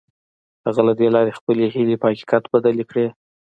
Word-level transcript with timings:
هغه 0.65 0.81
له 0.87 0.93
دې 0.99 1.07
لارې 1.15 1.37
خپلې 1.39 1.65
هيلې 1.75 1.95
په 2.01 2.07
حقيقت 2.11 2.43
بدلې 2.53 2.83
کړې. 2.89 3.07